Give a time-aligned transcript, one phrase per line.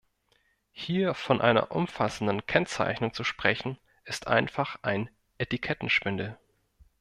[0.71, 6.39] Hier von einer umfassenden Kennzeichnung zu sprechen, ist einfach ein Etikettenschwindel.